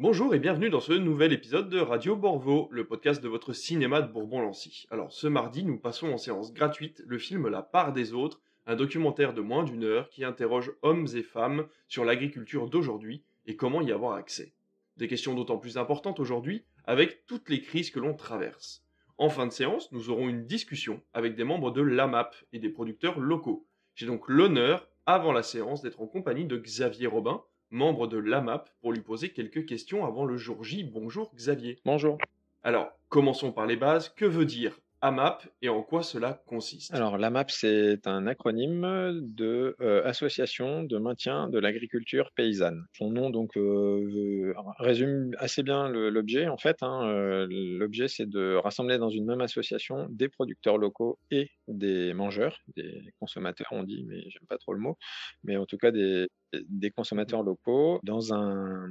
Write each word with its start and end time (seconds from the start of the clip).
Bonjour 0.00 0.32
et 0.32 0.38
bienvenue 0.38 0.70
dans 0.70 0.78
ce 0.78 0.92
nouvel 0.92 1.32
épisode 1.32 1.68
de 1.68 1.80
Radio 1.80 2.14
Borvo, 2.14 2.68
le 2.70 2.86
podcast 2.86 3.20
de 3.20 3.28
votre 3.28 3.52
cinéma 3.52 4.00
de 4.00 4.12
Bourbon-Lancy. 4.12 4.86
Alors 4.92 5.12
ce 5.12 5.26
mardi, 5.26 5.64
nous 5.64 5.76
passons 5.76 6.12
en 6.12 6.18
séance 6.18 6.52
gratuite 6.52 7.02
le 7.04 7.18
film 7.18 7.48
La 7.48 7.62
part 7.62 7.92
des 7.92 8.12
autres, 8.12 8.40
un 8.66 8.76
documentaire 8.76 9.34
de 9.34 9.40
moins 9.40 9.64
d'une 9.64 9.82
heure 9.82 10.08
qui 10.08 10.22
interroge 10.22 10.70
hommes 10.82 11.08
et 11.16 11.24
femmes 11.24 11.66
sur 11.88 12.04
l'agriculture 12.04 12.70
d'aujourd'hui 12.70 13.24
et 13.46 13.56
comment 13.56 13.80
y 13.80 13.90
avoir 13.90 14.14
accès. 14.14 14.54
Des 14.98 15.08
questions 15.08 15.34
d'autant 15.34 15.58
plus 15.58 15.78
importantes 15.78 16.20
aujourd'hui 16.20 16.62
avec 16.84 17.26
toutes 17.26 17.48
les 17.48 17.60
crises 17.60 17.90
que 17.90 17.98
l'on 17.98 18.14
traverse. 18.14 18.84
En 19.16 19.30
fin 19.30 19.48
de 19.48 19.52
séance, 19.52 19.90
nous 19.90 20.10
aurons 20.10 20.28
une 20.28 20.46
discussion 20.46 21.02
avec 21.12 21.34
des 21.34 21.42
membres 21.42 21.72
de 21.72 21.82
l'AMAP 21.82 22.36
et 22.52 22.60
des 22.60 22.70
producteurs 22.70 23.18
locaux. 23.18 23.66
J'ai 23.96 24.06
donc 24.06 24.28
l'honneur, 24.28 24.86
avant 25.06 25.32
la 25.32 25.42
séance, 25.42 25.82
d'être 25.82 26.00
en 26.00 26.06
compagnie 26.06 26.44
de 26.44 26.56
Xavier 26.56 27.08
Robin, 27.08 27.42
membre 27.70 28.06
de 28.06 28.18
l'AMAP, 28.18 28.70
pour 28.80 28.92
lui 28.92 29.00
poser 29.00 29.30
quelques 29.30 29.66
questions 29.66 30.06
avant 30.06 30.24
le 30.24 30.36
jour 30.36 30.64
J. 30.64 30.84
Bonjour 30.84 31.32
Xavier. 31.34 31.78
Bonjour. 31.84 32.18
Alors, 32.62 32.90
commençons 33.08 33.52
par 33.52 33.66
les 33.66 33.76
bases. 33.76 34.08
Que 34.08 34.24
veut 34.24 34.44
dire 34.44 34.78
AMAP 35.00 35.48
et 35.62 35.68
en 35.68 35.82
quoi 35.82 36.02
cela 36.02 36.42
consiste? 36.46 36.92
Alors, 36.92 37.18
l'AMAP, 37.18 37.50
c'est 37.50 38.06
un 38.06 38.26
acronyme 38.26 39.20
de 39.22 39.76
euh, 39.80 40.04
Association 40.04 40.82
de 40.82 40.98
maintien 40.98 41.48
de 41.48 41.58
l'agriculture 41.58 42.30
paysanne. 42.34 42.84
Son 42.94 43.10
nom, 43.10 43.30
donc, 43.30 43.56
euh, 43.56 44.52
résume 44.78 45.30
assez 45.38 45.62
bien 45.62 45.88
l'objet, 45.88 46.48
en 46.48 46.56
fait. 46.56 46.82
Hein. 46.82 47.08
Euh, 47.08 47.46
l'objet, 47.48 48.08
c'est 48.08 48.28
de 48.28 48.56
rassembler 48.56 48.98
dans 48.98 49.10
une 49.10 49.26
même 49.26 49.40
association 49.40 50.08
des 50.10 50.28
producteurs 50.28 50.78
locaux 50.78 51.18
et 51.30 51.50
des 51.68 52.12
mangeurs, 52.12 52.58
des 52.76 53.12
consommateurs, 53.20 53.68
on 53.70 53.84
dit, 53.84 54.04
mais 54.08 54.22
j'aime 54.30 54.46
pas 54.48 54.58
trop 54.58 54.72
le 54.72 54.80
mot, 54.80 54.96
mais 55.44 55.56
en 55.56 55.66
tout 55.66 55.78
cas 55.78 55.92
des, 55.92 56.28
des 56.68 56.90
consommateurs 56.90 57.42
locaux 57.42 58.00
dans 58.02 58.32
un, 58.32 58.88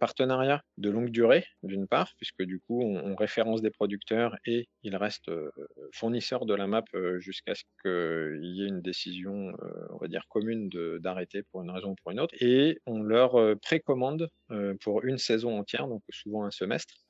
partenariat 0.00 0.62
de 0.78 0.90
longue 0.90 1.10
durée, 1.10 1.44
d'une 1.62 1.86
part, 1.86 2.12
puisque 2.16 2.42
du 2.42 2.60
coup, 2.60 2.82
on, 2.82 3.14
référence 3.16 3.62
des 3.62 3.70
producteurs 3.70 4.36
et 4.44 4.68
ils 4.82 4.94
restent 4.94 5.30
euh, 5.30 5.50
fournisseurs 5.92 6.44
de 6.44 6.54
la 6.54 6.66
map 6.66 6.84
euh, 6.94 7.18
jusqu'à 7.18 7.54
ce 7.54 7.62
qu'il 7.82 8.56
y 8.56 8.62
ait 8.62 8.68
une 8.68 8.82
décision, 8.82 9.48
euh, 9.62 9.86
on 9.90 9.96
va 9.96 10.08
dire, 10.08 10.24
commune 10.28 10.68
d'arrêter 11.00 11.42
pour 11.44 11.62
une 11.62 11.70
raison 11.70 11.92
ou 11.92 11.94
pour 12.02 12.12
une 12.12 12.20
autre. 12.20 12.34
Et 12.40 12.78
on 12.86 13.02
leur 13.02 13.58
précommande 13.60 14.28
pour 14.80 15.04
une 15.04 15.18
saison 15.18 15.58
entière, 15.58 15.88
donc 15.88 16.02
souvent 16.10 16.44
un 16.44 16.50
semestre, 16.50 16.94
euh, 16.94 17.05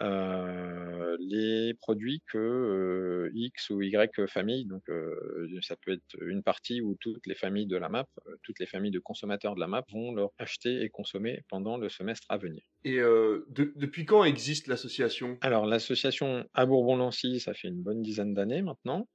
les 0.00 1.74
produits 1.74 2.22
que 2.32 2.38
euh, 2.38 3.30
X 3.34 3.70
ou 3.70 3.82
Y 3.82 4.26
famille, 4.26 4.66
donc 4.66 4.82
euh, 4.88 5.48
ça 5.62 5.76
peut 5.76 5.92
être 5.92 6.22
une 6.22 6.42
partie 6.42 6.80
où 6.80 6.96
toutes 7.00 7.26
les 7.26 7.34
familles 7.34 7.66
de 7.66 7.76
la 7.76 7.88
map, 7.88 8.06
toutes 8.42 8.58
les 8.60 8.66
familles 8.66 8.90
de 8.90 8.98
consommateurs 8.98 9.54
de 9.54 9.60
la 9.60 9.66
map 9.66 9.84
vont 9.90 10.14
leur 10.14 10.30
acheter 10.38 10.82
et 10.82 10.88
consommer 10.88 11.42
pendant 11.48 11.76
le 11.76 11.88
semestre 11.88 12.26
à 12.28 12.38
venir. 12.38 12.62
Et 12.84 12.98
de, 12.98 13.72
depuis 13.76 14.04
quand 14.04 14.24
existe 14.24 14.66
l'association? 14.66 15.38
Alors 15.40 15.66
l'association 15.66 16.48
à 16.54 16.66
Bourbon-Lancy, 16.66 17.40
ça 17.40 17.54
fait 17.54 17.68
une 17.68 17.82
bonne 17.82 18.02
dizaine 18.02 18.34
d'années 18.34 18.62
maintenant. 18.62 19.08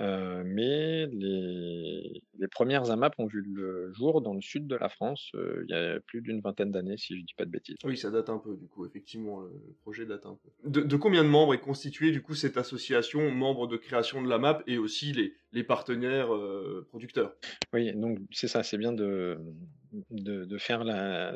Euh, 0.00 0.42
mais 0.44 1.06
les, 1.06 2.22
les, 2.38 2.48
premières 2.48 2.90
AMAP 2.90 3.14
ont 3.18 3.26
vu 3.26 3.42
le 3.42 3.90
jour 3.94 4.20
dans 4.20 4.34
le 4.34 4.40
sud 4.42 4.66
de 4.66 4.76
la 4.76 4.88
France 4.90 5.30
euh, 5.34 5.64
il 5.66 5.72
y 5.72 5.74
a 5.74 5.98
plus 6.00 6.20
d'une 6.20 6.40
vingtaine 6.40 6.70
d'années, 6.70 6.98
si 6.98 7.14
je 7.14 7.20
ne 7.20 7.24
dis 7.24 7.34
pas 7.34 7.46
de 7.46 7.50
bêtises. 7.50 7.76
Oui, 7.84 7.96
ça 7.96 8.10
date 8.10 8.28
un 8.28 8.38
peu, 8.38 8.54
du 8.56 8.66
coup, 8.66 8.84
effectivement, 8.84 9.40
le 9.40 9.74
projet 9.80 10.04
date 10.04 10.26
un 10.26 10.36
peu. 10.42 10.70
De, 10.70 10.82
de 10.82 10.96
combien 10.96 11.24
de 11.24 11.28
membres 11.28 11.54
est 11.54 11.60
constituée, 11.60 12.10
du 12.10 12.20
coup, 12.20 12.34
cette 12.34 12.58
association, 12.58 13.30
membres 13.30 13.66
de 13.66 13.76
création 13.76 14.22
de 14.22 14.28
l'AMAP 14.28 14.62
et 14.66 14.76
aussi 14.76 15.12
les, 15.12 15.32
les 15.52 15.64
partenaires 15.64 16.34
euh, 16.34 16.86
producteurs? 16.90 17.34
Oui, 17.72 17.92
donc 17.94 18.18
c'est 18.30 18.48
ça, 18.48 18.62
c'est 18.62 18.78
bien 18.78 18.92
de, 18.92 19.38
de, 20.10 20.44
de, 20.44 20.58
faire 20.58 20.84
la, 20.84 21.34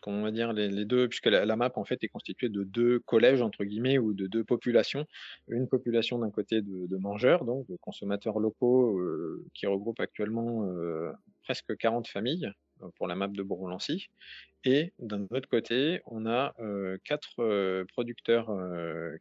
comment 0.00 0.18
on 0.18 0.22
va 0.22 0.30
dire, 0.30 0.52
les, 0.52 0.84
deux, 0.84 1.08
puisque 1.08 1.26
la, 1.26 1.56
map 1.56 1.72
en 1.76 1.84
fait 1.84 2.02
est 2.02 2.08
constituée 2.08 2.48
de 2.48 2.64
deux 2.64 2.98
collèges 3.00 3.42
entre 3.42 3.64
guillemets 3.64 3.98
ou 3.98 4.12
de 4.12 4.26
deux 4.26 4.44
populations. 4.44 5.06
Une 5.48 5.68
population 5.68 6.18
d'un 6.18 6.30
côté 6.30 6.62
de, 6.62 6.96
mangeurs, 6.96 7.44
donc 7.44 7.66
de 7.68 7.76
consommateurs 7.76 8.38
locaux, 8.38 8.98
euh, 8.98 9.44
qui 9.54 9.66
regroupe 9.66 10.00
actuellement 10.00 10.66
euh, 10.66 11.12
presque 11.44 11.76
40 11.76 12.08
familles 12.08 12.50
euh, 12.82 12.88
pour 12.96 13.06
la 13.06 13.14
map 13.14 13.28
de 13.28 13.42
Bourbon-Lancy. 13.42 14.08
Et 14.64 14.92
d'un 14.98 15.26
autre 15.30 15.48
côté, 15.48 16.02
on 16.04 16.26
a 16.26 16.54
quatre 17.04 17.82
producteurs 17.94 18.50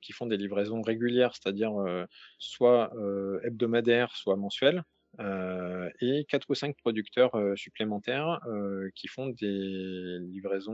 qui 0.01 0.11
font 0.11 0.25
des 0.25 0.35
livraisons 0.35 0.81
régulières, 0.81 1.33
c'est-à-dire 1.33 1.71
soit 2.39 2.91
hebdomadaires, 3.45 4.13
soit 4.17 4.35
mensuelles, 4.35 4.83
euh, 5.19 5.89
et 6.01 6.25
quatre 6.29 6.49
ou 6.49 6.55
cinq 6.55 6.77
producteurs 6.77 7.35
euh, 7.35 7.55
supplémentaires 7.55 8.39
euh, 8.47 8.89
qui 8.95 9.07
font 9.07 9.27
des 9.27 10.19
livraisons 10.21 10.69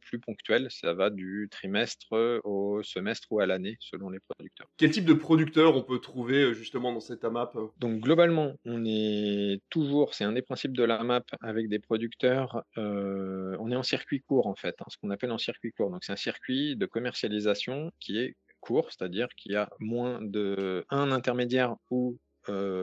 plus 0.00 0.18
ponctuelles. 0.18 0.68
Ça 0.70 0.94
va 0.94 1.10
du 1.10 1.48
trimestre 1.50 2.40
au 2.44 2.82
semestre 2.82 3.28
ou 3.30 3.40
à 3.40 3.46
l'année 3.46 3.76
selon 3.80 4.10
les 4.10 4.20
producteurs. 4.20 4.66
Quel 4.76 4.90
type 4.90 5.04
de 5.04 5.14
producteurs 5.14 5.76
on 5.76 5.82
peut 5.82 6.00
trouver 6.00 6.54
justement 6.54 6.92
dans 6.92 7.00
cette 7.00 7.24
AMAP 7.24 7.56
Donc 7.78 8.00
globalement, 8.00 8.54
on 8.64 8.84
est 8.84 9.60
toujours, 9.70 10.14
c'est 10.14 10.24
un 10.24 10.32
des 10.32 10.42
principes 10.42 10.76
de 10.76 10.84
l'AMAP 10.84 11.24
avec 11.40 11.68
des 11.68 11.78
producteurs, 11.78 12.64
on 12.76 13.70
est 13.70 13.76
en 13.76 13.82
circuit 13.82 14.20
court 14.20 14.46
en 14.46 14.54
fait, 14.54 14.74
hein, 14.80 14.86
ce 14.88 14.96
qu'on 14.98 15.10
appelle 15.10 15.32
en 15.32 15.38
circuit 15.38 15.72
court. 15.72 15.90
Donc 15.90 16.04
c'est 16.04 16.12
un 16.12 16.16
circuit 16.16 16.76
de 16.76 16.86
commercialisation 16.86 17.90
qui 18.00 18.18
est 18.18 18.36
court, 18.60 18.90
c'est-à-dire 18.90 19.28
qu'il 19.36 19.52
y 19.52 19.56
a 19.56 19.68
moins 19.78 20.20
de 20.22 20.84
un 20.88 21.12
intermédiaire 21.12 21.76
ou 21.90 22.18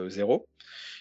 zéro. 0.08 0.48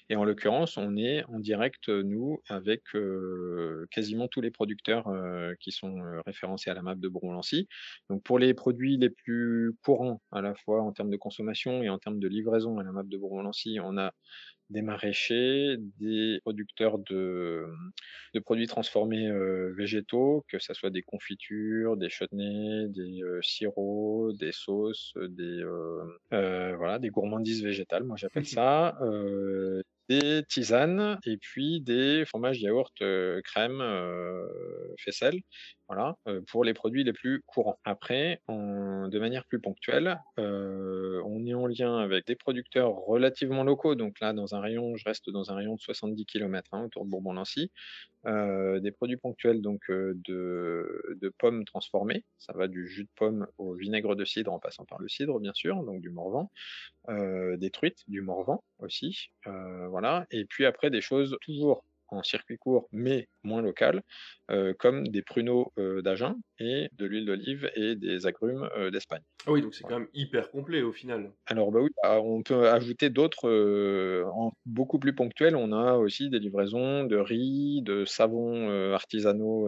Et 0.10 0.16
en 0.18 0.26
l'occurrence, 0.26 0.76
on 0.76 0.98
est 0.98 1.24
en 1.26 1.40
direct, 1.40 1.88
nous, 1.88 2.42
avec 2.50 2.84
euh, 2.96 3.88
quasiment 3.92 4.28
tous 4.28 4.42
les 4.42 4.52
producteurs 4.52 5.08
euh, 5.08 5.54
qui 5.62 5.72
sont 5.72 5.96
référencés 6.26 6.70
à 6.70 6.74
la 6.74 6.82
map 6.82 6.96
de 6.96 7.08
Bourbon-Lancy. 7.08 7.70
Donc 8.10 8.22
pour 8.24 8.38
les 8.38 8.54
produits 8.54 8.98
les 8.98 9.10
plus 9.10 9.74
courants, 9.86 10.22
à 10.32 10.42
la 10.42 10.54
fois 10.54 10.82
en 10.82 10.92
termes 10.92 11.12
de 11.12 11.18
consommation 11.18 11.82
et 11.82 11.90
en 11.90 11.98
termes 11.98 12.20
de 12.20 12.28
livraison 12.28 12.78
à 12.80 12.84
la 12.84 12.92
map 12.92 13.04
de 13.04 13.18
Bourbon-Lancy, 13.18 13.80
on 13.82 13.98
a 13.98 14.12
des 14.72 14.82
maraîchers, 14.82 15.76
des 16.00 16.40
producteurs 16.42 16.98
de, 17.00 17.68
de 18.34 18.40
produits 18.40 18.68
transformés 18.68 19.28
euh, 19.28 19.74
végétaux, 19.78 20.46
que 20.48 20.60
ce 20.60 20.74
soit 20.74 20.90
des 20.90 21.02
confitures, 21.02 21.98
des 21.98 22.10
chutneys, 22.10 22.88
des 22.88 23.22
euh, 23.22 23.42
sirops, 23.42 24.34
des 24.38 24.52
sauces, 24.52 25.14
des, 25.16 25.62
euh, 25.62 26.76
voilà, 26.78 27.00
des 27.00 27.10
gourmandises 27.10 27.64
végétales, 27.64 28.04
moi 28.04 28.16
j'appelle 28.18 28.46
ça, 28.46 28.98
des 30.10 30.44
tisanes 30.50 31.20
et 31.26 31.38
puis 31.38 31.80
des 31.82 32.26
fromages 32.26 32.60
yaourt 32.62 32.94
crème 33.44 33.84
faisselle 34.98 35.40
voilà, 35.92 36.16
pour 36.48 36.64
les 36.64 36.74
produits 36.74 37.04
les 37.04 37.12
plus 37.12 37.44
courants. 37.46 37.78
Après, 37.84 38.42
de 38.48 39.20
manière 39.20 39.44
plus 39.44 39.60
ponctuelle, 39.60 40.22
on 40.38 41.46
est 41.46 41.54
en 41.54 41.68
lien 41.68 41.98
avec 41.98 42.26
des 42.28 42.38
producteurs 42.38 42.94
relativement 42.94 43.66
locaux. 43.66 43.96
Donc 43.96 44.22
là, 44.22 44.32
dans 44.32 44.56
un 44.56 44.62
rayon, 44.62 44.96
je 44.96 45.04
reste 45.04 45.30
dans 45.30 45.52
un 45.52 45.56
rayon 45.56 45.76
de 45.76 45.82
70 45.82 46.26
km 46.26 46.70
hein, 46.72 46.86
autour 46.86 47.04
de 47.04 47.10
Bourbon-Lancy. 47.10 47.72
des 48.26 48.92
produits 48.92 49.18
ponctuels 49.18 49.62
donc 49.62 49.82
de, 49.90 50.16
de, 51.20 51.30
pommes 51.38 51.66
transformées. 51.66 52.24
Ça 52.40 52.54
va 52.54 52.70
du 52.70 52.88
jus 52.88 53.04
de 53.04 53.10
pomme 53.18 53.48
au 53.58 53.74
vinaigre 53.74 54.16
de 54.16 54.24
cidre 54.24 54.54
en 54.54 54.60
passant 54.60 54.86
par 54.86 55.02
le 55.02 55.10
cidre, 55.10 55.42
bien 55.42 55.54
sûr, 55.54 55.84
donc 55.84 56.00
du 56.00 56.10
Morvan. 56.10 56.50
des 57.10 57.70
truites, 57.70 58.04
du 58.08 58.22
Morvan 58.22 58.64
aussi. 58.80 59.32
voilà. 59.46 60.26
Et 60.32 60.46
puis 60.46 60.66
après, 60.66 60.90
des 60.90 61.02
choses 61.02 61.36
toujours 61.42 61.84
en 62.12 62.24
circuit 62.24 62.58
court, 62.58 62.88
mais 62.92 63.28
moins 63.44 63.62
local, 63.62 64.04
euh, 64.52 64.74
comme 64.78 65.08
des 65.08 65.22
pruneaux 65.22 65.72
euh, 65.80 66.02
d'Agen 66.02 66.36
et 66.60 66.90
de 66.98 67.06
l'huile 67.06 67.26
d'olive 67.26 67.72
et 67.76 67.96
des 67.96 68.28
agrumes 68.28 68.70
euh, 68.78 68.92
d'Espagne. 68.92 69.24
Ah 69.48 69.52
oui, 69.52 69.62
donc 69.62 69.74
c'est 69.74 69.84
quand 69.84 70.00
même 70.00 70.10
hyper 70.14 70.52
complet 70.52 70.82
au 70.82 70.92
final. 70.92 71.32
Alors 71.48 71.72
bah 71.72 71.80
oui, 71.82 71.90
bah, 72.04 72.20
on 72.22 72.44
peut 72.44 72.70
ajouter 72.70 73.10
d'autres 73.10 73.50
en 74.34 74.52
beaucoup 74.66 75.00
plus 75.00 75.16
ponctuels. 75.16 75.56
On 75.56 75.72
a 75.72 75.96
aussi 75.96 76.30
des 76.30 76.40
livraisons 76.40 77.06
de 77.06 77.16
riz, 77.16 77.82
de 77.82 78.06
savons 78.06 78.70
artisanaux 78.94 79.68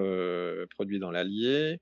produits 0.76 1.00
dans 1.00 1.12
l'Allier. 1.12 1.80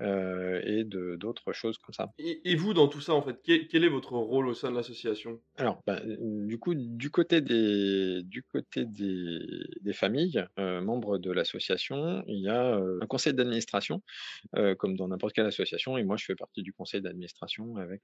Euh, 0.00 0.60
et 0.64 0.84
d'autres 0.84 1.52
choses 1.52 1.78
comme 1.78 1.92
ça. 1.92 2.12
Et, 2.18 2.54
vous, 2.54 2.72
dans 2.72 2.88
tout 2.88 3.00
ça, 3.00 3.14
en 3.14 3.22
fait, 3.22 3.40
quel, 3.42 3.84
est 3.84 3.88
votre 3.88 4.12
rôle 4.12 4.46
au 4.46 4.54
sein 4.54 4.70
de 4.70 4.76
l'association? 4.76 5.40
Alors, 5.56 5.82
bah, 5.86 6.00
du 6.04 6.58
coup, 6.58 6.74
du 6.74 7.10
côté 7.10 7.40
des, 7.40 8.22
du 8.22 8.42
côté 8.44 8.84
des, 8.84 9.40
des 9.80 9.92
familles, 9.92 10.44
euh, 10.58 10.80
membres 10.80 11.18
de 11.18 11.32
l'association, 11.32 12.22
il 12.28 12.40
y 12.40 12.48
a 12.48 12.76
euh, 12.76 13.00
un 13.02 13.06
conseil 13.06 13.34
d'administration, 13.34 14.02
comme 14.78 14.96
dans 14.96 15.08
n'importe 15.08 15.34
quelle 15.34 15.46
association, 15.46 15.98
et 15.98 16.04
moi, 16.04 16.16
je 16.16 16.24
fais 16.24 16.36
partie 16.36 16.62
du 16.62 16.72
conseil 16.72 17.00
d'administration 17.00 17.76
avec 17.76 18.02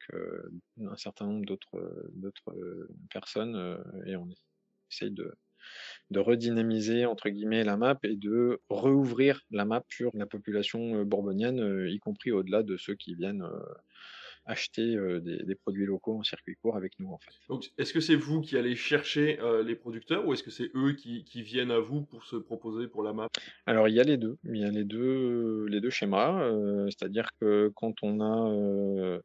un 0.80 0.96
certain 0.96 1.26
nombre 1.26 1.44
d'autres 1.46 2.88
personnes, 3.10 3.78
et 4.06 4.16
on 4.16 4.28
essaye 4.90 5.10
de 5.10 5.34
de 6.10 6.20
redynamiser 6.20 7.06
entre 7.06 7.28
guillemets 7.28 7.64
la 7.64 7.76
map 7.76 7.98
et 8.02 8.16
de 8.16 8.60
rouvrir 8.68 9.40
la 9.50 9.64
map 9.64 9.84
sur 9.88 10.10
la 10.14 10.26
population 10.26 11.04
bourbonienne, 11.04 11.86
y 11.88 11.98
compris 11.98 12.32
au-delà 12.32 12.62
de 12.62 12.76
ceux 12.76 12.94
qui 12.94 13.14
viennent 13.14 13.44
acheter 14.46 14.94
des, 15.22 15.54
produits 15.54 15.86
locaux 15.86 16.18
en 16.18 16.22
circuit 16.22 16.54
court 16.56 16.76
avec 16.76 16.92
nous 16.98 17.10
en 17.10 17.18
fait. 17.18 17.32
Donc 17.48 17.70
est-ce 17.78 17.94
que 17.94 18.00
c'est 18.00 18.14
vous 18.14 18.42
qui 18.42 18.58
allez 18.58 18.76
chercher 18.76 19.38
les 19.64 19.74
producteurs 19.74 20.26
ou 20.26 20.34
est-ce 20.34 20.42
que 20.42 20.50
c'est 20.50 20.70
eux 20.74 20.92
qui, 20.92 21.24
viennent 21.42 21.70
à 21.70 21.78
vous 21.78 22.02
pour 22.02 22.24
se 22.24 22.36
proposer 22.36 22.86
pour 22.86 23.02
la 23.02 23.14
map? 23.14 23.28
Alors 23.64 23.88
il 23.88 23.94
y 23.94 24.00
a 24.00 24.04
les 24.04 24.18
deux, 24.18 24.36
il 24.44 24.58
y 24.58 24.64
a 24.64 24.70
les 24.70 24.84
deux, 24.84 25.66
les 25.68 25.80
deux 25.80 25.90
schémas, 25.90 26.46
c'est-à-dire 26.88 27.30
que 27.40 27.72
quand 27.74 27.94
on 28.02 28.20
a 28.20 29.20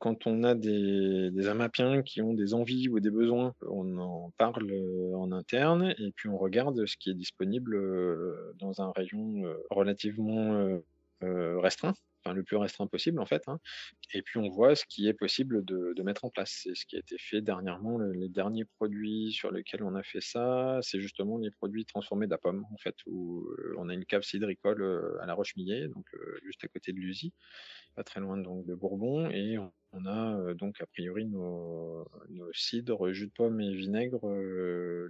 quand 0.00 0.26
on 0.26 0.42
a 0.42 0.54
des, 0.54 1.46
Amapiens 1.46 2.02
qui 2.02 2.22
ont 2.22 2.34
des 2.34 2.54
envies 2.54 2.88
ou 2.88 2.98
des 3.00 3.10
besoins, 3.10 3.54
on 3.68 3.98
en 3.98 4.32
parle 4.38 4.72
en 5.14 5.30
interne 5.30 5.94
et 5.98 6.12
puis 6.16 6.28
on 6.28 6.38
regarde 6.38 6.84
ce 6.86 6.96
qui 6.96 7.10
est 7.10 7.14
disponible 7.14 7.78
dans 8.58 8.82
un 8.82 8.92
rayon 8.96 9.42
relativement 9.70 10.80
restreint 11.22 11.94
enfin, 12.24 12.34
le 12.34 12.42
plus 12.42 12.56
restreint 12.56 12.86
possible 12.86 13.20
en 13.20 13.26
fait. 13.26 13.42
Hein. 13.46 13.58
Et 14.14 14.22
puis 14.22 14.38
on 14.38 14.48
voit 14.48 14.74
ce 14.74 14.84
qui 14.86 15.08
est 15.08 15.14
possible 15.14 15.64
de, 15.64 15.92
de 15.96 16.02
mettre 16.02 16.24
en 16.24 16.30
place. 16.30 16.60
C'est 16.62 16.74
ce 16.74 16.86
qui 16.86 16.96
a 16.96 16.98
été 17.00 17.16
fait 17.18 17.40
dernièrement. 17.40 17.98
les 17.98 18.28
derniers 18.28 18.64
produits 18.64 19.32
sur 19.32 19.50
lesquels 19.50 19.82
on 19.82 19.94
a 19.94 20.02
fait 20.02 20.20
ça, 20.20 20.78
c'est 20.82 21.00
justement 21.00 21.38
les 21.38 21.50
produits 21.50 21.84
transformés 21.84 22.26
d'Apom 22.26 22.64
en 22.72 22.76
fait, 22.78 22.96
où 23.06 23.46
euh, 23.58 23.74
on 23.78 23.88
a 23.88 23.94
une 23.94 24.04
cave 24.04 24.22
cidricole 24.22 24.82
euh, 24.82 25.22
à 25.22 25.26
la 25.26 25.34
Roche-Millet, 25.34 25.88
donc 25.88 26.06
euh, 26.14 26.38
juste 26.44 26.64
à 26.64 26.68
côté 26.68 26.92
de 26.92 26.98
l'Usi, 26.98 27.32
pas 27.94 28.04
très 28.04 28.20
loin 28.20 28.36
donc 28.36 28.66
de 28.66 28.74
Bourbon, 28.74 29.30
et 29.30 29.58
on 29.58 29.72
a 30.06 30.54
donc 30.54 30.80
a 30.80 30.86
priori 30.86 31.26
nos, 31.26 32.06
nos, 32.28 32.52
cidres, 32.52 33.12
jus 33.12 33.26
de 33.26 33.32
pomme 33.32 33.60
et 33.60 33.74
vinaigre 33.74 34.26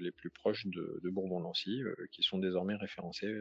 les 0.00 0.10
plus 0.10 0.30
proches 0.30 0.66
de, 0.66 1.00
de 1.02 1.10
Bourbon-Lancy, 1.10 1.82
qui 2.12 2.22
sont 2.22 2.38
désormais 2.38 2.76
référencés 2.76 3.34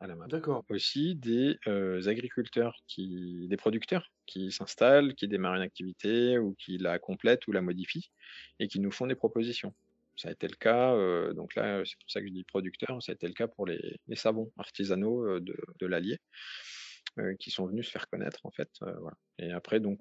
à 0.00 0.06
la 0.06 0.14
main. 0.14 0.26
D'accord. 0.28 0.64
Aussi 0.68 1.14
des 1.14 1.58
agriculteurs 2.06 2.76
qui 2.86 3.46
des 3.48 3.56
producteurs 3.56 4.10
qui 4.26 4.50
s'installent, 4.50 5.14
qui 5.14 5.28
démarrent 5.28 5.56
une 5.56 5.62
activité 5.62 6.38
ou 6.38 6.54
qui 6.54 6.78
la 6.78 6.98
complètent 6.98 7.46
ou 7.46 7.52
la 7.52 7.62
modifient 7.62 8.10
et 8.58 8.68
qui 8.68 8.80
nous 8.80 8.90
font 8.90 9.06
des 9.06 9.14
propositions. 9.14 9.74
Ça 10.16 10.28
a 10.28 10.32
été 10.32 10.46
le 10.46 10.54
cas, 10.54 10.94
euh, 10.94 11.32
donc 11.32 11.56
là, 11.56 11.82
c'est 11.84 11.98
pour 11.98 12.10
ça 12.10 12.20
que 12.20 12.28
je 12.28 12.32
dis 12.32 12.44
producteur, 12.44 13.02
ça 13.02 13.12
a 13.12 13.14
été 13.14 13.26
le 13.26 13.32
cas 13.32 13.48
pour 13.48 13.66
les, 13.66 13.98
savons 14.14 14.52
artisanaux 14.56 15.26
euh, 15.26 15.40
de, 15.40 15.56
de 15.80 15.86
l'Allier. 15.86 16.18
Euh, 17.20 17.36
qui 17.38 17.52
sont 17.52 17.66
venus 17.66 17.86
se 17.86 17.92
faire 17.92 18.08
connaître 18.08 18.40
en 18.44 18.50
fait. 18.50 18.68
Euh, 18.82 18.92
voilà. 18.98 19.16
Et 19.38 19.52
après 19.52 19.80
donc 19.80 19.98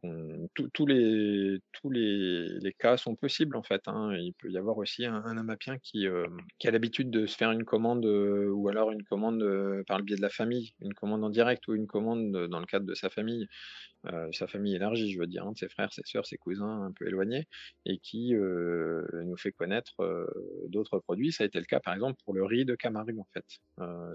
tous 0.74 0.85
les 0.85 1.59
tous 1.71 1.89
les, 1.89 2.59
les, 2.59 2.74
cas 2.74 2.97
sont 2.97 3.15
possibles 3.15 3.56
en 3.56 3.63
fait. 3.63 3.81
Hein. 3.88 4.15
Il 4.15 4.33
peut 4.33 4.50
y 4.50 4.57
avoir 4.57 4.77
aussi 4.77 5.06
un, 5.06 5.24
amapien 5.38 5.77
qui, 5.80 6.07
euh, 6.07 6.27
qui 6.59 6.68
a 6.68 6.71
l'habitude 6.71 7.09
de 7.09 7.25
se 7.25 7.35
faire 7.35 7.51
une 7.51 7.65
commande 7.65 8.06
ou 8.06 8.68
alors 8.69 8.91
une 8.91 9.03
commande 9.03 9.44
par 9.88 9.97
le 9.97 10.03
biais 10.03 10.18
de 10.18 10.21
la 10.21 10.30
famille, 10.30 10.74
une 10.81 10.94
commande 10.94 11.24
en 11.24 11.30
direct 11.30 11.68
ou 11.68 11.74
une 11.74 11.88
commande 11.88 12.47
dans 12.47 12.59
le 12.59 12.65
cadre 12.65 12.85
de 12.85 12.94
sa 12.94 13.09
famille 13.09 13.47
euh, 14.12 14.27
sa 14.33 14.47
famille 14.47 14.75
élargie, 14.75 15.12
je 15.12 15.19
veux 15.19 15.27
dire, 15.27 15.45
hein, 15.45 15.53
de 15.53 15.57
ses 15.57 15.69
frères, 15.69 15.94
ses 15.94 16.01
sœurs, 16.03 16.25
ses 16.25 16.38
cousins 16.38 16.83
un 16.83 16.91
peu 16.91 17.07
éloignés, 17.07 17.47
et 17.86 18.00
qui 18.00 18.36
euh, 18.36 19.01
nous 19.24 19.38
fait 19.38 19.53
connaître 19.53 20.01
euh, 20.01 20.27
d'autres 20.68 21.00
produits. 21.00 21.31
Ça 21.31 21.44
a 21.44 21.47
été 21.47 21.57
le 21.59 21.65
cas, 21.65 21.79
par 21.79 21.94
exemple, 21.94 22.19
pour 22.25 22.33
le 22.33 22.44
riz 22.44 22.65
de 22.65 22.75
Camargue, 22.75 23.18
en 23.18 23.27
fait. 23.33 23.45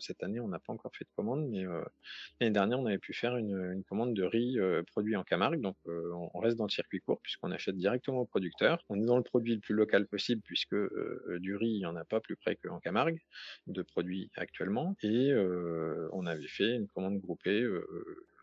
cette 0.00 0.22
année, 0.22 0.40
on 0.40 0.48
n'a 0.48 0.58
pas 0.58 0.72
encore 0.72 0.92
fait 0.94 1.04
de 1.04 1.10
commande, 1.16 1.48
mais 1.48 1.64
l'année 2.40 2.52
dernière, 2.52 2.78
on 2.80 2.86
avait 2.86 2.98
pu 2.98 3.14
faire 3.14 3.36
une 3.36 3.82
commande 3.88 4.14
de 4.14 4.24
riz 4.24 4.58
produit 4.86 5.07
en 5.16 5.24
Camargue, 5.24 5.60
donc 5.60 5.76
on 5.86 6.38
reste 6.40 6.56
dans 6.56 6.66
le 6.66 6.70
circuit 6.70 7.00
court, 7.00 7.20
puisqu'on 7.22 7.50
achète 7.50 7.76
directement 7.76 8.20
au 8.20 8.26
producteur. 8.26 8.82
On 8.88 9.00
est 9.00 9.06
dans 9.06 9.16
le 9.16 9.22
produit 9.22 9.54
le 9.54 9.60
plus 9.60 9.74
local 9.74 10.06
possible, 10.06 10.42
puisque 10.44 10.76
du 11.38 11.56
riz, 11.56 11.70
il 11.70 11.78
n'y 11.78 11.86
en 11.86 11.96
a 11.96 12.04
pas 12.04 12.20
plus 12.20 12.36
près 12.36 12.56
qu'en 12.56 12.80
Camargue, 12.80 13.20
de 13.66 13.82
produits 13.82 14.30
actuellement, 14.36 14.96
et 15.02 15.32
on 16.12 16.26
avait 16.26 16.48
fait 16.48 16.74
une 16.74 16.88
commande 16.88 17.20
groupée 17.20 17.66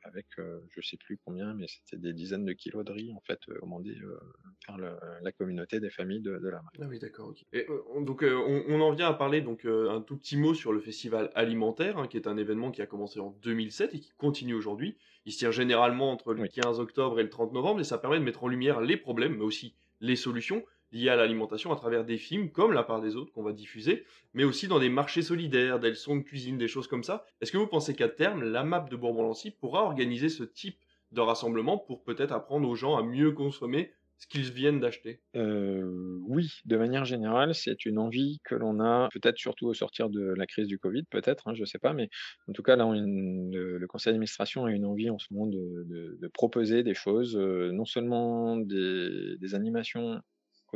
avec 0.06 0.26
euh, 0.40 0.60
je 0.70 0.82
sais 0.82 0.98
plus 0.98 1.18
combien, 1.24 1.54
mais 1.54 1.66
c'était 1.68 1.98
des 1.98 2.14
dizaines 2.14 2.46
de 2.46 2.54
kilos 2.54 2.86
de 2.86 2.92
riz 2.92 3.14
en 3.14 3.22
fait 3.22 3.40
euh, 3.50 3.60
commandés 3.60 3.98
euh, 4.04 4.20
par 4.68 4.78
la 4.78 5.32
communauté 5.32 5.80
des 5.80 5.90
familles 5.90 6.22
de, 6.22 6.32
la 6.32 6.62
marque. 6.62 6.76
Ah 6.80 6.86
oui, 6.88 7.00
d'accord. 7.00 7.34
Et 7.54 7.66
donc 8.02 8.24
on, 8.24 8.82
en 8.82 8.92
vient 8.92 9.08
à 9.08 9.14
parler 9.14 9.42
donc 9.42 9.66
un 9.66 10.02
tout 10.02 10.18
petit 10.18 10.38
mot 10.38 10.54
sur 10.54 10.72
le 10.72 10.80
festival 10.80 11.32
alimentaire, 11.36 11.98
hein, 11.98 12.08
qui 12.08 12.18
est 12.18 12.28
un 12.28 12.38
événement 12.38 12.72
qui 12.72 12.82
a 12.82 12.86
commencé 12.86 13.20
en 13.20 13.32
2007 13.42 13.96
et 13.96 14.00
qui 14.00 14.12
continue 14.18 14.54
aujourd'hui. 14.54 14.98
Il 15.26 15.34
se 15.34 15.40
tient 15.40 15.52
généralement 15.52 16.12
entre 16.12 16.34
le 16.34 16.48
15 16.48 16.80
octobre 16.80 17.20
et 17.20 17.24
le 17.24 17.30
30 17.30 17.54
novembre 17.54 17.80
et 17.80 17.84
ça 17.84 17.98
permet 17.98 18.20
de 18.20 18.24
mettre 18.24 18.44
en 18.44 18.48
lumière 18.48 18.82
les 18.82 18.98
problèmes, 18.98 19.38
mais 19.38 19.44
aussi 19.44 19.76
les 20.02 20.16
solutions 20.16 20.64
liées 20.96 21.10
à 21.10 21.16
l'alimentation 21.16 21.72
à 21.72 21.76
travers 21.76 22.06
des 22.06 22.18
films 22.18 22.50
comme 22.50 22.72
La 22.72 22.84
part 22.84 23.02
des 23.02 23.16
autres 23.16 23.32
qu'on 23.34 23.44
va 23.44 23.52
diffuser, 23.52 24.06
mais 24.34 24.46
aussi 24.46 24.68
dans 24.68 24.80
des 24.80 24.90
marchés 24.90 25.22
solidaires, 25.22 25.80
des 25.80 25.90
leçons 25.90 26.16
de 26.16 26.22
cuisine, 26.22 26.58
des 26.58 26.68
choses 26.68 26.88
comme 26.88 27.04
ça. 27.04 27.26
Est-ce 27.42 27.52
que 27.52 27.58
vous 27.58 27.68
pensez 27.68 27.96
qu'à 27.96 28.10
terme, 28.10 28.44
la 28.44 28.64
map 28.64 28.80
de 28.90 28.96
Bourbon-Lancy 28.96 29.52
pourra 29.52 29.84
organiser 29.84 30.30
ce 30.30 30.44
type 30.44 30.80
de 31.12 31.22
rassemblement 31.22 31.78
pour 31.78 32.04
peut-être 32.04 32.32
apprendre 32.32 32.68
aux 32.68 32.76
gens 32.76 32.96
à 32.96 33.04
mieux 33.04 33.32
consommer 33.34 33.92
ce 34.18 34.28
qu'ils 34.28 34.50
viennent 34.52 34.80
d'acheter? 34.80 35.20
Euh, 35.36 36.18
Oui, 36.28 36.62
de 36.64 36.78
manière 36.78 37.04
générale, 37.04 37.54
c'est 37.54 37.86
une 37.86 37.98
envie 37.98 38.40
que 38.46 38.56
l'on 38.56 38.80
a, 38.80 39.10
peut-être 39.12 39.38
surtout 39.38 39.68
au 39.68 39.74
sortir 39.74 40.10
de 40.10 40.34
la 40.38 40.46
crise 40.46 40.68
du 40.68 40.80
Covid, 40.80 41.04
peut-être, 41.04 41.50
hein, 41.50 41.54
je 41.54 41.62
ne 41.62 41.66
sais 41.66 41.80
pas, 41.80 41.92
mais 41.92 42.10
en 42.48 42.54
tout 42.54 42.64
cas, 42.64 42.78
le, 42.78 43.86
conseil 43.88 44.14
d'administration 44.14 44.64
a 44.64 44.72
une 44.72 44.86
envie 44.86 45.10
en 45.10 45.20
ce 45.20 45.28
moment 45.32 45.48
de, 45.48 46.32
proposer 46.34 46.84
des 46.84 46.94
choses, 46.94 47.36
euh, 47.36 47.72
non 47.74 47.86
seulement 47.86 48.56
des 48.58 49.56
animations 49.56 50.22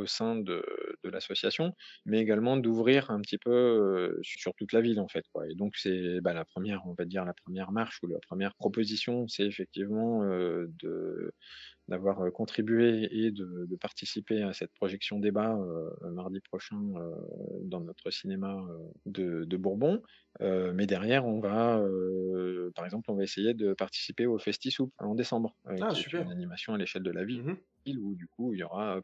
au 0.00 0.06
sein 0.06 0.36
de, 0.36 0.64
l'association, 1.04 1.74
mais 2.06 2.20
également 2.20 2.56
d'ouvrir 2.56 3.10
un 3.10 3.20
petit 3.20 3.38
peu 3.38 4.18
sur 4.22 4.54
toute 4.54 4.72
la 4.72 4.80
ville 4.80 5.00
en 5.00 5.08
fait. 5.08 5.24
Quoi. 5.32 5.48
Et 5.48 5.54
donc 5.54 5.76
c'est 5.76 6.20
bah, 6.20 6.32
la 6.32 6.44
première, 6.44 6.82
on 6.86 6.94
va 6.94 7.04
dire 7.04 7.24
la 7.24 7.34
première 7.34 7.72
marche 7.72 7.98
ou 8.02 8.06
la 8.06 8.18
première 8.20 8.54
proposition, 8.54 9.26
c'est 9.28 9.46
effectivement 9.46 10.24
de 10.24 11.32
d'avoir 11.88 12.32
contribué 12.32 13.08
et 13.10 13.32
de, 13.32 13.76
participer 13.80 14.42
à 14.42 14.52
cette 14.52 14.72
projection 14.74 15.18
débat 15.18 15.58
mardi 16.12 16.40
prochain 16.40 16.80
dans 17.62 17.80
notre 17.80 18.10
cinéma 18.10 18.64
de, 19.06 19.56
Bourbon. 19.56 20.00
mais 20.40 20.86
derrière, 20.86 21.26
on 21.26 21.40
va, 21.40 21.82
par 22.76 22.84
exemple, 22.84 23.10
on 23.10 23.16
va 23.16 23.24
essayer 23.24 23.54
de 23.54 23.74
participer 23.74 24.26
au 24.26 24.38
Festi-Soup 24.38 24.92
en 24.98 25.14
décembre, 25.14 25.56
ah, 25.64 25.88
qui 25.88 26.16
une 26.16 26.30
animation 26.30 26.74
à 26.74 26.78
l'échelle 26.78 27.02
de 27.02 27.10
la 27.10 27.24
ville, 27.24 27.42
mmh 27.42 27.56
où 27.98 28.14
du 28.14 28.28
coup 28.28 28.52
il 28.52 28.60
y 28.60 28.62
aura 28.62 29.00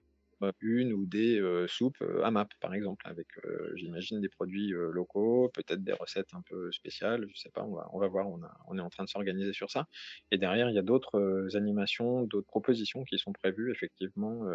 une 0.61 0.93
ou 0.93 1.07
des 1.07 1.41
soupes 1.69 2.03
à 2.23 2.31
MAP, 2.31 2.53
par 2.61 2.75
exemple, 2.75 3.07
avec, 3.09 3.29
j'imagine, 3.75 4.21
des 4.21 4.29
produits 4.29 4.71
locaux, 4.71 5.51
peut-être 5.55 5.83
des 5.83 5.93
recettes 5.93 6.35
un 6.35 6.43
peu 6.43 6.71
spéciales, 6.73 7.27
je 7.33 7.41
sais 7.41 7.51
pas, 7.51 7.65
on 7.65 7.99
va, 7.99 8.09
voir, 8.09 8.27
on, 8.29 8.79
est 8.79 8.81
en 8.81 8.91
train 8.91 9.05
de 9.05 9.09
s'organiser 9.09 9.53
sur 9.53 9.71
ça. 9.71 9.87
Et 10.31 10.39
derrière, 10.39 10.69
il 10.69 10.75
y 10.75 10.79
a 10.79 10.83
d'autres 10.83 11.49
animations, 11.55 12.25
d'autres 12.25 12.47
propositions 12.47 13.05
qui 13.05 13.19
sont 13.19 13.33
prévues, 13.33 13.71
effectivement, 13.71 14.47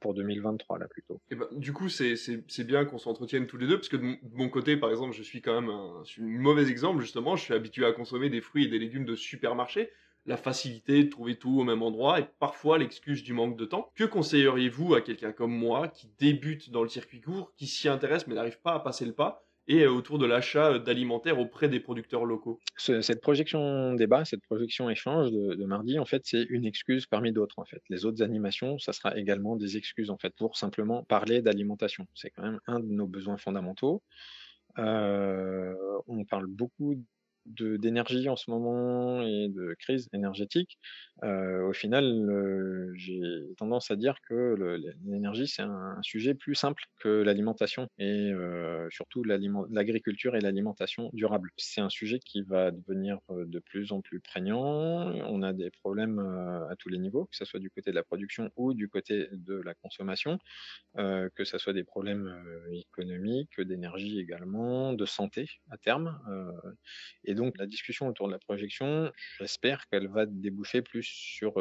pour 0.00 0.14
2023, 0.14 0.78
là, 0.78 0.88
plutôt. 0.88 1.20
Et 1.30 1.36
ben, 1.36 1.46
du 1.52 1.72
coup, 1.72 1.88
c'est 1.88 2.64
bien 2.64 2.84
qu'on 2.84 2.98
s'entretienne 2.98 3.46
tous 3.46 3.58
les 3.58 3.66
deux, 3.66 3.76
parce 3.76 3.88
que 3.88 3.96
de 3.96 4.18
mon 4.34 4.48
côté, 4.48 4.76
par 4.76 4.90
exemple, 4.90 5.14
je 5.14 5.22
suis 5.22 5.40
quand 5.40 5.60
même 5.60 5.70
un, 5.70 6.02
un 6.02 6.22
mauvais 6.22 6.68
exemple, 6.70 7.00
justement, 7.00 7.36
je 7.36 7.44
suis 7.44 7.54
habitué 7.54 7.84
à 7.84 7.92
consommer 7.92 8.30
des 8.30 8.40
fruits 8.40 8.64
et 8.64 8.68
des 8.68 8.78
légumes 8.78 9.04
de 9.04 9.14
supermarché 9.14 9.90
la 10.28 10.36
facilité 10.36 11.04
de 11.04 11.08
trouver 11.08 11.36
tout 11.36 11.58
au 11.58 11.64
même 11.64 11.82
endroit 11.82 12.20
et 12.20 12.26
parfois 12.38 12.78
l'excuse 12.78 13.22
du 13.22 13.32
manque 13.32 13.56
de 13.56 13.64
temps. 13.64 13.90
Que 13.96 14.04
conseilleriez-vous 14.04 14.94
à 14.94 15.00
quelqu'un 15.00 15.32
comme 15.32 15.52
moi 15.52 15.88
qui 15.88 16.08
débute 16.18 16.70
dans 16.70 16.82
le 16.82 16.88
circuit 16.88 17.20
court, 17.20 17.52
qui 17.56 17.66
s'y 17.66 17.88
intéresse 17.88 18.26
mais 18.26 18.34
n'arrive 18.34 18.60
pas 18.60 18.74
à 18.74 18.80
passer 18.80 19.06
le 19.06 19.14
pas 19.14 19.44
et 19.68 19.82
euh, 19.82 19.90
autour 19.90 20.18
de 20.18 20.26
l'achat 20.26 20.72
euh, 20.72 20.78
d'alimentaires 20.78 21.38
auprès 21.38 21.68
des 21.68 21.80
producteurs 21.80 22.24
locaux? 22.24 22.58
Cette 22.76 23.20
projection 23.20 23.94
débat, 23.94 24.24
cette 24.24 24.42
projection 24.42 24.90
échange 24.90 25.30
de, 25.30 25.64
mardi, 25.64 25.98
en 25.98 26.06
fait, 26.06 26.22
c'est 26.24 26.42
une 26.48 26.64
excuse 26.64 27.06
parmi 27.06 27.32
d'autres. 27.32 27.58
En 27.58 27.64
fait, 27.64 27.82
les 27.88 28.04
autres 28.04 28.22
animations, 28.22 28.78
ça 28.78 28.92
sera 28.92 29.16
également 29.16 29.56
des 29.56 29.76
excuses 29.76 30.10
en 30.10 30.16
fait 30.16 30.34
pour 30.36 30.56
simplement 30.56 31.04
parler 31.04 31.42
d'alimentation. 31.42 32.06
C'est 32.14 32.30
quand 32.30 32.42
même 32.42 32.60
un 32.66 32.80
de 32.80 32.86
nos 32.86 33.06
besoins 33.06 33.36
fondamentaux. 33.36 34.02
Euh, 34.78 35.74
on 36.06 36.24
parle 36.24 36.46
beaucoup 36.46 37.02
d'énergie 37.48 38.28
en 38.28 38.36
ce 38.36 38.50
moment 38.50 39.22
et 39.22 39.48
de 39.48 39.74
crise 39.78 40.08
énergétique, 40.12 40.78
euh, 41.24 41.66
au 41.66 41.72
final, 41.72 42.92
j'ai 42.94 43.20
tendance 43.56 43.90
à 43.90 43.96
dire 43.96 44.16
que 44.28 44.54
l'énergie, 45.04 45.48
c'est 45.48 45.62
un, 45.62 45.98
sujet 46.02 46.34
plus 46.34 46.54
simple 46.54 46.84
que 47.00 47.08
l'alimentation 47.08 47.88
et 47.98 48.30
euh, 48.32 48.88
surtout 48.90 49.24
l'agriculture 49.24 50.36
et 50.36 50.40
l'alimentation 50.40 51.10
durable. 51.12 51.50
C'est 51.56 51.80
un 51.80 51.88
sujet 51.88 52.20
qui 52.20 52.42
va 52.42 52.70
devenir 52.70 53.18
de 53.30 53.58
plus 53.58 53.92
en 53.92 54.00
plus 54.00 54.20
prégnant. 54.20 55.12
On 55.28 55.42
a 55.42 55.52
des 55.52 55.70
problèmes 55.70 56.18
à 56.70 56.76
tous 56.76 56.88
les 56.88 56.98
niveaux, 56.98 57.24
que 57.26 57.36
ce 57.36 57.44
soit 57.44 57.60
du 57.60 57.70
côté 57.70 57.90
de 57.90 57.96
la 57.96 58.04
production 58.04 58.50
ou 58.56 58.74
du 58.74 58.88
côté 58.88 59.28
de 59.32 59.54
la 59.54 59.74
consommation, 59.74 60.38
euh, 60.98 61.28
que 61.34 61.44
ce 61.44 61.58
soit 61.58 61.72
des 61.72 61.84
problèmes 61.84 62.32
économiques, 62.72 63.60
d'énergie 63.60 64.20
également, 64.20 64.92
de 64.92 65.04
santé 65.04 65.48
à 65.70 65.78
terme. 65.78 66.18
et 67.24 67.34
donc, 67.38 67.56
la 67.56 67.66
discussion 67.66 68.08
autour 68.08 68.26
de 68.26 68.32
la 68.32 68.38
projection, 68.40 69.12
j'espère 69.38 69.86
qu'elle 69.88 70.08
va 70.08 70.26
déboucher 70.26 70.82
plus 70.82 71.04
sur 71.04 71.54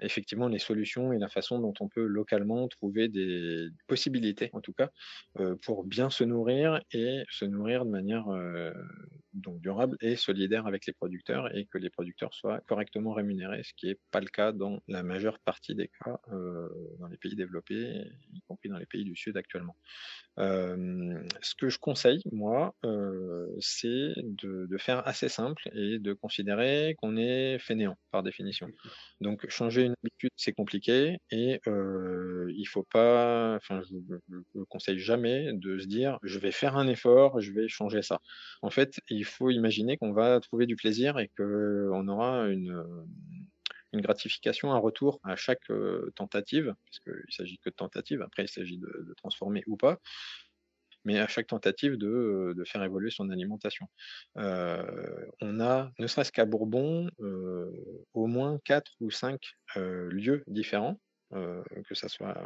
effectivement 0.00 0.48
les 0.48 0.58
solutions 0.58 1.12
et 1.12 1.18
la 1.18 1.28
façon 1.28 1.60
dont 1.60 1.74
on 1.78 1.88
peut 1.88 2.04
localement 2.04 2.66
trouver 2.66 3.08
des 3.08 3.68
possibilités, 3.86 4.50
en 4.52 4.60
tout 4.60 4.72
cas, 4.72 4.90
pour 5.62 5.84
bien 5.84 6.10
se 6.10 6.24
nourrir 6.24 6.80
et 6.92 7.22
se 7.30 7.44
nourrir 7.44 7.84
de 7.84 7.90
manière 7.90 8.24
donc 9.32 9.60
durable 9.60 9.96
et 10.00 10.16
solidaire 10.16 10.66
avec 10.66 10.86
les 10.86 10.92
producteurs 10.92 11.54
et 11.56 11.66
que 11.66 11.78
les 11.78 11.88
producteurs 11.88 12.34
soient 12.34 12.60
correctement 12.66 13.12
rémunérés, 13.12 13.62
ce 13.62 13.72
qui 13.74 13.86
n'est 13.86 13.98
pas 14.10 14.20
le 14.20 14.26
cas 14.26 14.52
dans 14.52 14.82
la 14.88 15.04
majeure 15.04 15.38
partie 15.38 15.74
des 15.74 15.88
cas 16.04 16.18
dans 16.28 17.06
les 17.08 17.16
pays 17.16 17.36
développés, 17.36 18.04
y 18.32 18.40
compris 18.42 18.68
dans 18.68 18.78
les 18.78 18.86
pays 18.86 19.04
du 19.04 19.14
Sud 19.14 19.36
actuellement. 19.36 19.76
ce 20.36 21.54
que 21.56 21.68
je 21.68 21.78
conseille, 21.78 22.22
moi, 22.32 22.74
c'est 23.60 24.14
de, 24.16 24.66
de, 24.66 24.78
faire 24.78 25.06
assez 25.12 25.28
simple 25.28 25.68
et 25.74 25.98
de 25.98 26.12
considérer 26.14 26.96
qu'on 26.98 27.16
est 27.16 27.58
fainéant 27.58 27.96
par 28.10 28.22
définition. 28.22 28.68
Donc 29.20 29.48
changer 29.48 29.82
une 29.84 29.94
habitude, 30.02 30.30
c'est 30.36 30.52
compliqué 30.52 31.18
et 31.30 31.60
il 31.66 32.66
faut 32.66 32.86
pas, 32.90 33.54
enfin 33.56 33.82
je 33.82 33.94
ne 34.56 34.64
conseille 34.64 34.98
jamais 34.98 35.52
de 35.52 35.78
se 35.78 35.86
dire 35.86 36.18
je 36.22 36.38
vais 36.38 36.50
faire 36.50 36.76
un 36.76 36.88
effort, 36.88 37.40
je 37.40 37.52
vais 37.52 37.68
changer 37.68 38.00
ça. 38.02 38.20
En 38.62 38.70
fait, 38.70 39.00
il 39.08 39.24
faut 39.24 39.50
imaginer 39.50 39.98
qu'on 39.98 40.12
va 40.12 40.40
trouver 40.40 40.66
du 40.66 40.76
plaisir 40.76 41.18
et 41.18 41.30
qu'on 41.36 42.08
aura 42.08 42.48
une, 42.48 42.82
gratification, 43.94 44.72
un 44.72 44.78
retour 44.78 45.20
à 45.22 45.36
chaque 45.36 45.70
tentative, 46.16 46.74
parce 46.86 47.00
qu'il 47.00 47.34
s'agit 47.34 47.58
que 47.58 47.68
de 47.68 47.74
tentative, 47.74 48.22
après 48.22 48.44
il 48.44 48.48
s'agit 48.48 48.78
de, 48.78 49.14
transformer 49.18 49.62
ou 49.66 49.76
pas, 49.76 50.00
mais 51.04 51.18
à 51.18 51.26
chaque 51.26 51.46
tentative 51.46 51.96
de, 51.96 52.54
faire 52.66 52.82
évoluer 52.82 53.10
son 53.10 53.30
alimentation. 53.30 53.86
on 54.36 55.60
a, 55.60 55.90
ne 55.98 56.06
serait-ce 56.06 56.32
qu'à 56.32 56.44
Bourbon, 56.44 57.10
au 58.14 58.26
moins 58.26 58.58
quatre 58.64 58.92
ou 59.00 59.10
cinq 59.10 59.40
lieux 59.76 60.44
différents, 60.46 60.98
que 61.30 61.94
ce 61.94 62.08
soit 62.08 62.36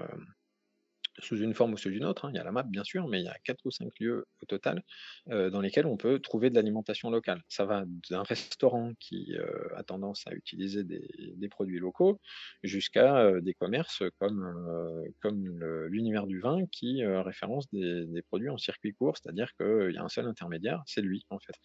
sous 1.19 1.39
une 1.39 1.55
forme 1.55 1.75
ou 1.75 1.77
sous 1.77 1.91
une 1.91 2.05
autre. 2.05 2.27
Hein. 2.27 2.31
Il 2.33 2.37
y 2.37 2.39
a 2.39 2.45
la 2.45 2.53
map, 2.53 2.63
bien 2.63 2.85
sûr, 2.85 3.09
mais 3.09 3.21
il 3.21 3.25
y 3.25 3.29
a 3.29 3.37
quatre 3.45 3.65
ou 3.65 3.71
cinq 3.71 3.93
lieux 4.01 4.27
au 4.43 4.47
total 4.47 4.83
dans 5.27 5.61
lesquels 5.61 5.87
on 5.87 5.97
peut 5.97 6.19
trouver 6.21 6.51
de 6.51 6.55
l'alimentation 6.55 7.11
locale. 7.11 7.43
Ça 7.49 7.65
va 7.65 7.85
d'un 8.11 8.23
restaurant 8.23 8.93
qui 9.01 9.35
a 9.75 9.83
tendance 9.83 10.27
à 10.27 10.33
utiliser 10.33 10.85
des, 10.85 11.49
produits 11.49 11.79
locaux 11.79 12.21
jusqu'à 12.63 13.41
des 13.41 13.55
commerces 13.55 14.03
comme, 14.19 15.13
comme 15.21 15.89
l'univers 15.89 16.27
du 16.27 16.41
vin 16.41 16.67
qui 16.73 17.05
référence 17.05 17.69
des, 17.71 18.07
des, 18.07 18.23
produits 18.23 18.51
en 18.51 18.59
circuit 18.59 18.93
court, 18.93 19.17
c'est-à-dire 19.17 19.55
qu'il 19.57 19.93
y 19.95 19.99
a 19.99 20.03
un 20.03 20.09
seul 20.09 20.27
intermédiaire, 20.27 20.83
c'est 20.87 21.03
lui 21.03 21.25
en 21.31 21.39
fait. 21.39 21.57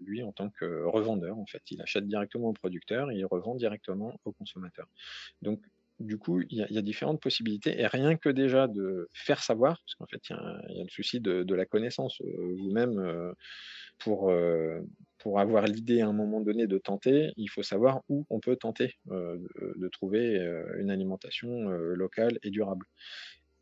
lui 0.00 0.22
en 0.22 0.32
tant 0.32 0.50
que 0.50 0.84
revendeur, 0.84 1.38
en 1.38 1.46
fait, 1.46 1.62
il 1.70 1.80
achète 1.82 2.06
directement 2.06 2.48
au 2.48 2.52
producteur 2.52 3.10
et 3.10 3.16
il 3.16 3.24
revend 3.24 3.54
directement 3.54 4.18
au 4.24 4.32
consommateur. 4.32 4.86
Donc 5.42 5.62
du 6.02 6.18
coup, 6.18 6.40
il 6.50 6.66
y, 6.70 6.78
a 6.78 6.82
différentes 6.82 7.20
possibilités. 7.20 7.80
Et 7.80 7.86
rien 7.86 8.16
que 8.16 8.28
déjà 8.28 8.68
de 8.68 9.08
faire 9.12 9.42
savoir, 9.42 9.80
parce 9.84 9.94
qu'en 9.94 10.06
fait, 10.06 10.20
il 10.28 10.76
y, 10.76 10.80
a 10.80 10.84
le 10.84 10.90
souci 10.90 11.20
de, 11.20 11.54
la 11.54 11.66
connaissance 11.66 12.20
euh, 12.20 12.54
vous-même, 12.58 12.98
euh, 12.98 13.32
pour, 13.98 14.30
euh, 14.30 14.80
pour 15.18 15.40
avoir 15.40 15.66
l'idée 15.66 16.00
à 16.00 16.08
un 16.08 16.12
moment 16.12 16.40
donné 16.40 16.66
de 16.66 16.78
tenter, 16.78 17.32
il 17.36 17.48
faut 17.48 17.62
savoir 17.62 18.02
où 18.08 18.26
on 18.30 18.40
peut 18.40 18.56
tenter 18.56 18.96
de, 19.06 19.88
trouver 19.88 20.36
une 20.78 20.90
alimentation 20.90 21.68
locale 21.68 22.38
et 22.42 22.50
durable. 22.50 22.86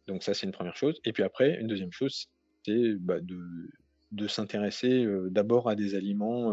Donc 0.07 0.23
ça, 0.23 0.33
c'est 0.33 0.47
une 0.47 0.53
première 0.53 0.77
chose. 0.77 0.99
Et 1.05 1.13
puis 1.13 1.23
après, 1.23 1.61
une 1.61 1.67
deuxième 1.67 1.93
chose, 1.93 2.29
c'est 2.65 2.95
bah, 2.99 3.21
de 3.21 3.39
de 4.13 4.27
s'intéresser 4.27 5.07
d'abord 5.31 5.69
à 5.69 5.77
des 5.77 5.95
aliments 5.95 6.53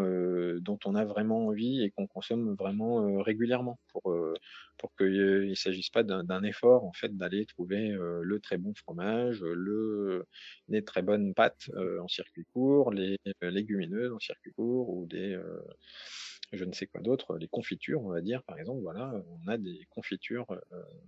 dont 0.59 0.77
on 0.85 0.95
a 0.95 1.05
vraiment 1.05 1.47
envie 1.47 1.81
et 1.81 1.89
qu'on 1.89 2.05
consomme 2.05 2.53
vraiment 2.53 3.21
régulièrement 3.21 3.79
pour, 3.87 4.15
pour 4.77 4.95
qu'il 4.95 5.49
ne 5.49 5.55
s'agisse 5.55 5.89
pas 5.89 6.03
d'un 6.03 6.43
effort 6.43 6.85
en 6.85 6.93
fait 6.93 7.17
d'aller 7.17 7.45
trouver 7.47 7.89
le 7.89 8.39
très 8.39 8.57
bon 8.57 8.73
fromage, 8.75 9.41
le, 9.41 10.27
les 10.67 10.83
très 10.83 11.01
bonnes 11.01 11.33
pâtes 11.33 11.71
en 12.01 12.07
circuit 12.07 12.45
court, 12.53 12.91
les 12.91 13.17
légumineuses 13.41 14.13
en 14.13 14.19
circuit 14.19 14.53
court 14.53 14.89
ou 14.89 15.07
des 15.07 15.39
je 16.53 16.63
ne 16.63 16.71
sais 16.71 16.87
quoi 16.87 17.01
d'autre, 17.01 17.37
les 17.37 17.47
confitures, 17.47 18.01
on 18.01 18.09
va 18.09 18.21
dire, 18.21 18.43
par 18.43 18.57
exemple, 18.57 18.81
voilà, 18.81 19.11
on 19.43 19.47
a 19.47 19.57
des 19.57 19.85
confitures 19.89 20.47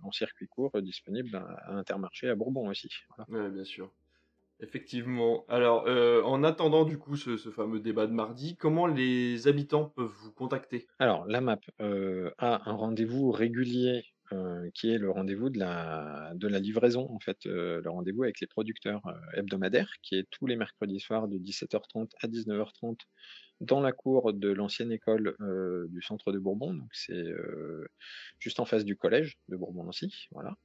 en 0.02 0.12
circuit 0.12 0.48
court 0.48 0.82
disponibles 0.82 1.34
à, 1.34 1.76
Intermarché 1.76 2.28
à 2.28 2.34
Bourbon 2.34 2.68
aussi. 2.68 2.90
Bien 3.28 3.64
sûr. 3.64 3.90
Effectivement. 4.62 5.44
Alors, 5.48 5.84
euh, 5.86 6.22
en 6.22 6.44
attendant 6.44 6.84
du 6.84 6.98
coup 6.98 7.16
ce, 7.16 7.36
fameux 7.36 7.80
débat 7.80 8.06
de 8.06 8.12
mardi, 8.12 8.56
comment 8.56 8.86
les 8.86 9.48
habitants 9.48 9.86
peuvent 9.86 10.12
vous 10.22 10.32
contacter? 10.32 10.86
Alors, 10.98 11.26
la 11.26 11.40
MAP 11.40 11.64
euh, 11.80 12.30
a 12.38 12.68
un 12.68 12.74
rendez-vous 12.74 13.30
régulier 13.30 14.04
euh, 14.32 14.68
qui 14.74 14.90
est 14.90 14.98
le 14.98 15.10
rendez-vous 15.10 15.48
de 15.48 15.58
la, 15.58 16.32
de 16.34 16.46
la 16.46 16.58
livraison, 16.58 17.10
en 17.10 17.18
fait, 17.18 17.38
le 17.46 17.88
rendez-vous 17.88 18.22
avec 18.22 18.40
les 18.40 18.46
producteurs 18.46 19.02
hebdomadaires, 19.34 19.92
qui 20.02 20.16
est 20.16 20.28
tous 20.30 20.46
les 20.46 20.56
mercredis 20.56 21.00
soirs 21.00 21.26
de 21.26 21.38
17h30 21.38 22.10
à 22.22 22.28
19h30 22.28 22.98
dans 23.60 23.80
la 23.80 23.92
cour 23.92 24.32
de 24.32 24.50
l'ancienne 24.50 24.90
école 24.90 25.36
euh, 25.40 25.86
du 25.88 26.02
centre 26.02 26.32
de 26.32 26.38
Bourbon, 26.38 26.72
donc 26.74 26.88
c'est 26.92 27.12
euh, 27.12 27.86
juste 28.38 28.58
en 28.58 28.64
face 28.64 28.86
du 28.86 28.96
collège 28.96 29.36
de 29.48 29.56
Bourbon-Lancy. 29.56 30.28
Voilà. 30.32 30.56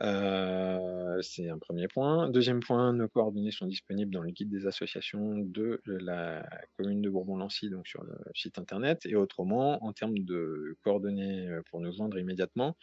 Euh, 0.00 1.22
c'est 1.22 1.48
un 1.48 1.58
premier 1.58 1.88
point. 1.88 2.28
Deuxième 2.28 2.60
point, 2.60 2.92
nos 2.92 3.08
coordonnées 3.08 3.50
sont 3.50 3.66
disponibles 3.66 4.12
dans 4.12 4.20
le 4.20 4.30
guide 4.30 4.50
des 4.50 4.66
associations 4.66 5.38
de 5.38 5.80
la 5.86 6.46
commune 6.76 7.00
de 7.00 7.08
Bourbon-Lancy, 7.08 7.70
donc 7.70 7.86
sur 7.86 8.04
le 8.04 8.14
site 8.34 8.58
internet. 8.58 9.06
Et 9.06 9.16
autrement, 9.16 9.82
en 9.82 9.94
termes 9.94 10.18
de 10.18 10.76
coordonnées 10.82 11.48
pour 11.70 11.80
nous 11.80 11.92
joindre 11.92 12.18
immédiatement, 12.18 12.76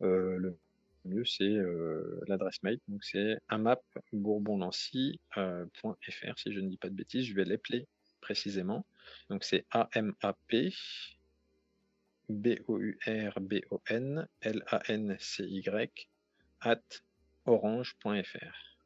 le 0.00 0.58
mieux 1.04 1.24
c'est 1.24 1.56
l'adresse 2.26 2.60
mail, 2.62 2.80
donc 2.88 3.04
c'est 3.04 3.38
amapbourbonlancy.fr 3.48 6.38
si 6.38 6.52
je 6.52 6.60
ne 6.60 6.68
dis 6.68 6.78
pas 6.78 6.88
de 6.88 6.94
bêtises, 6.94 7.26
je 7.26 7.34
vais 7.34 7.44
l'appeler 7.44 7.86
précisément. 8.20 8.84
Donc 9.30 9.44
c'est 9.44 9.64
A-M-A-P 9.70 10.72
B-O-U-R-B-O-N 12.28 14.28
L-A-N-C-Y 14.40 16.08
at 16.60 16.80
orange.fr. 17.46 18.76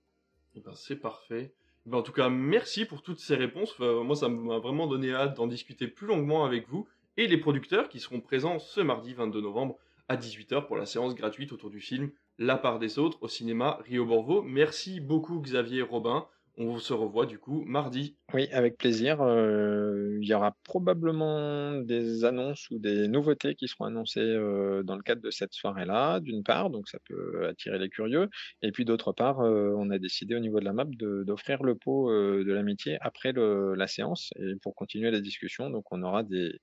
Eh 0.56 0.60
ben, 0.60 0.74
c'est 0.74 0.96
parfait. 0.96 1.52
Eh 1.86 1.90
ben, 1.90 1.98
en 1.98 2.02
tout 2.02 2.12
cas, 2.12 2.28
merci 2.28 2.84
pour 2.84 3.02
toutes 3.02 3.20
ces 3.20 3.36
réponses. 3.36 3.78
moi, 3.78 4.16
ça 4.16 4.28
m'a 4.28 4.58
vraiment 4.58 4.86
donné 4.86 5.12
hâte 5.12 5.36
d'en 5.36 5.46
discuter 5.46 5.86
plus 5.86 6.06
longuement 6.06 6.44
avec 6.44 6.68
vous 6.68 6.88
et 7.16 7.26
les 7.26 7.38
producteurs 7.38 7.88
qui 7.88 8.00
seront 8.00 8.20
présents 8.20 8.58
ce 8.58 8.80
mardi 8.80 9.14
22 9.14 9.40
novembre 9.40 9.78
à 10.08 10.16
18h 10.16 10.66
pour 10.66 10.76
la 10.76 10.86
séance 10.86 11.14
gratuite 11.14 11.52
autour 11.52 11.70
du 11.70 11.80
film 11.80 12.10
La 12.38 12.56
part 12.56 12.78
des 12.78 12.98
autres 12.98 13.18
au 13.20 13.28
cinéma 13.28 13.78
Rio 13.84 14.06
Borvo. 14.06 14.42
Merci 14.42 15.00
beaucoup 15.00 15.40
Xavier 15.40 15.82
Robin. 15.82 16.26
On 16.60 16.80
se 16.80 16.92
revoit 16.92 17.26
du 17.26 17.38
coup 17.38 17.62
mardi. 17.66 18.16
Oui, 18.34 18.48
avec 18.50 18.78
plaisir. 18.78 19.22
Euh, 19.22 20.18
il 20.20 20.28
y 20.28 20.34
aura 20.34 20.56
probablement 20.64 21.72
des 21.76 22.24
annonces 22.24 22.68
ou 22.70 22.80
des 22.80 23.06
nouveautés 23.06 23.54
qui 23.54 23.68
seront 23.68 23.84
annoncées 23.84 24.18
euh, 24.18 24.82
dans 24.82 24.96
le 24.96 25.02
cadre 25.02 25.22
de 25.22 25.30
cette 25.30 25.52
soirée-là, 25.52 26.18
d'une 26.18 26.42
part, 26.42 26.70
donc 26.70 26.88
ça 26.88 26.98
peut 27.04 27.46
attirer 27.46 27.78
les 27.78 27.88
curieux. 27.88 28.28
Et 28.62 28.72
puis 28.72 28.84
d'autre 28.84 29.12
part, 29.12 29.38
euh, 29.40 29.72
on 29.76 29.90
a 29.90 30.00
décidé 30.00 30.34
au 30.34 30.40
niveau 30.40 30.58
de 30.58 30.64
la 30.64 30.72
map 30.72 30.84
d'offrir 30.84 31.62
le 31.62 31.76
pot 31.76 32.10
de 32.10 32.52
l'amitié 32.52 32.98
après 33.02 33.32
la 33.32 33.86
séance 33.86 34.30
et 34.36 34.56
pour 34.60 34.74
continuer 34.74 35.12
la 35.12 35.20
discussion. 35.20 35.70
Donc 35.70 35.84
on 35.92 36.02
aura 36.02 36.24
des, 36.24 36.58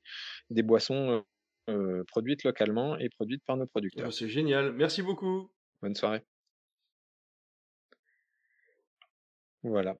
des 0.50 0.64
boissons 0.64 1.24
produites 2.08 2.44
localement 2.44 2.98
et 2.98 3.08
produites 3.08 3.44
par 3.46 3.56
nos 3.56 3.66
producteurs. 3.66 4.12
C'est 4.12 4.28
génial. 4.28 4.74
Merci 4.74 5.02
beaucoup. 5.02 5.50
Bonne 5.82 5.96
soirée. 5.96 6.22
Voilà. 9.66 9.98